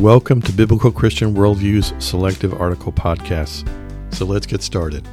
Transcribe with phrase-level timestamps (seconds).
[0.00, 3.68] Welcome to Biblical Christian Worldview's Selective Article Podcasts.
[4.14, 5.04] So let's get started.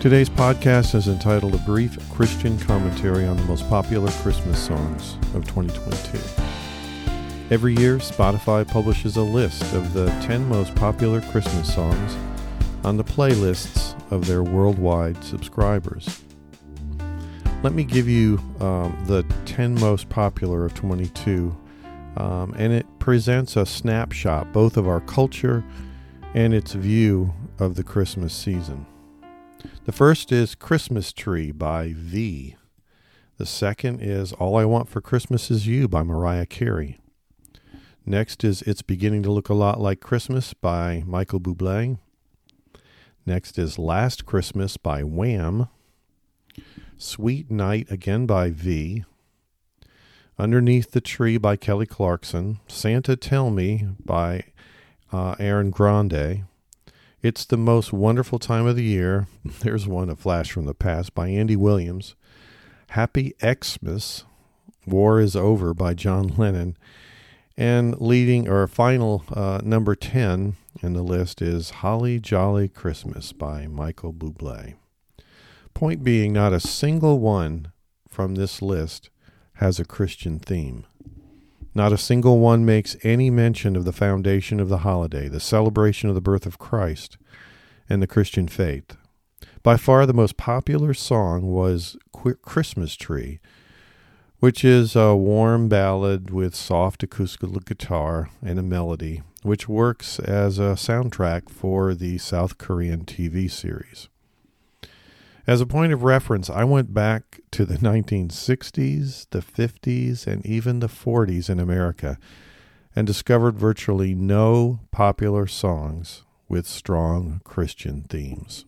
[0.00, 5.46] Today's podcast is entitled A Brief Christian Commentary on the Most Popular Christmas Songs of
[5.46, 6.18] 2022.
[7.54, 12.16] Every year, Spotify publishes a list of the 10 most popular Christmas songs
[12.82, 16.22] on the playlists of their worldwide subscribers.
[17.62, 21.56] Let me give you um, the 10 most popular of 22,
[22.16, 25.62] um, and it presents a snapshot both of our culture
[26.34, 28.86] and its view of the Christmas season.
[29.84, 32.56] The first is Christmas Tree by V.
[33.36, 36.98] The second is All I Want for Christmas Is You by Mariah Carey.
[38.06, 41.98] Next is It's Beginning to Look a Lot Like Christmas by Michael Bublé.
[43.26, 45.68] Next is Last Christmas by Wham.
[46.96, 49.04] Sweet Night again by V.
[50.38, 52.60] Underneath the Tree by Kelly Clarkson.
[52.66, 54.44] Santa Tell Me by
[55.12, 56.44] uh, Ariana Grande.
[57.22, 59.28] It's the most wonderful time of the year.
[59.44, 62.16] There's one, a flash from the past, by Andy Williams.
[62.90, 64.24] Happy Xmas,
[64.86, 66.76] War is Over by John Lennon.
[67.60, 73.66] And leading, or final uh, number 10 in the list is Holly Jolly Christmas by
[73.66, 74.76] Michael Bublé.
[75.74, 77.70] Point being, not a single one
[78.08, 79.10] from this list
[79.56, 80.86] has a Christian theme.
[81.74, 86.08] Not a single one makes any mention of the foundation of the holiday, the celebration
[86.08, 87.18] of the birth of Christ,
[87.90, 88.96] and the Christian faith.
[89.62, 91.98] By far the most popular song was
[92.40, 93.38] Christmas Tree,
[94.40, 100.58] which is a warm ballad with soft acoustic guitar and a melody, which works as
[100.58, 104.08] a soundtrack for the South Korean TV series.
[105.46, 110.80] As a point of reference, I went back to the 1960s, the 50s, and even
[110.80, 112.18] the 40s in America
[112.96, 118.64] and discovered virtually no popular songs with strong Christian themes.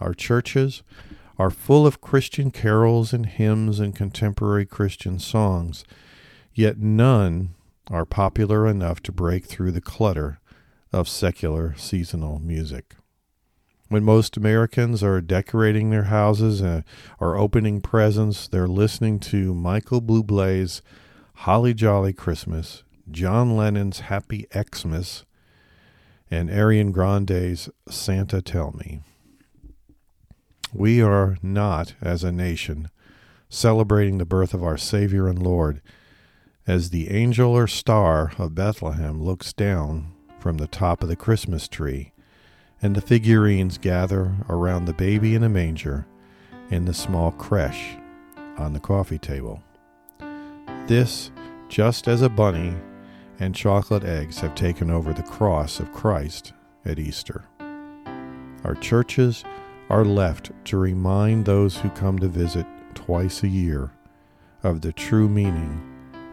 [0.00, 0.82] Our churches
[1.38, 5.84] are full of Christian carols and hymns and contemporary Christian songs,
[6.52, 7.54] yet none
[7.90, 10.40] are popular enough to break through the clutter
[10.92, 12.96] of secular seasonal music
[13.88, 16.84] when most Americans are decorating their houses and
[17.20, 20.82] are opening presents, they're listening to Michael Bublé's
[21.34, 25.24] Holly Jolly Christmas, John Lennon's Happy Xmas,
[26.30, 29.00] and Ariana Grande's Santa Tell Me.
[30.72, 32.90] We are not, as a nation,
[33.48, 35.80] celebrating the birth of our Savior and Lord
[36.66, 41.66] as the angel or star of Bethlehem looks down from the top of the Christmas
[41.66, 42.12] tree
[42.80, 46.06] and the figurines gather around the baby in a manger
[46.70, 47.96] in the small creche
[48.56, 49.62] on the coffee table.
[50.86, 51.30] This,
[51.68, 52.74] just as a bunny
[53.40, 56.52] and chocolate eggs have taken over the cross of Christ
[56.84, 57.44] at Easter.
[58.64, 59.44] Our churches
[59.88, 63.92] are left to remind those who come to visit twice a year
[64.62, 65.82] of the true meaning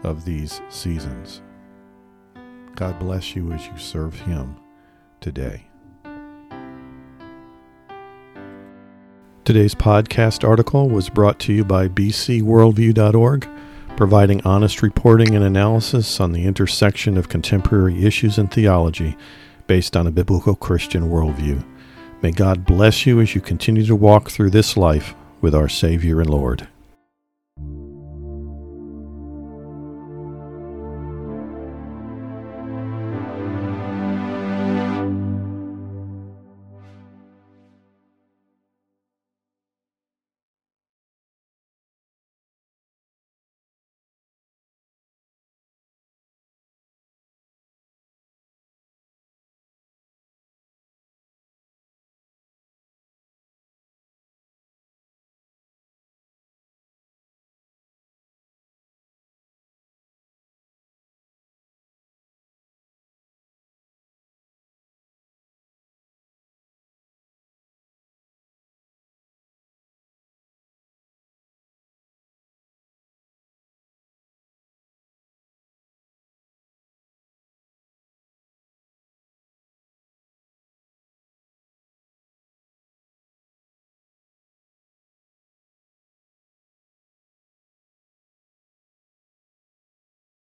[0.02, 1.42] of these seasons.
[2.74, 4.56] God bless you as you serve Him
[5.20, 5.68] today.
[9.44, 13.48] Today's podcast article was brought to you by bcworldview.org,
[13.96, 19.16] providing honest reporting and analysis on the intersection of contemporary issues and theology
[19.68, 21.64] based on a biblical Christian worldview.
[22.22, 26.20] May God bless you as you continue to walk through this life with our Savior
[26.20, 26.66] and Lord.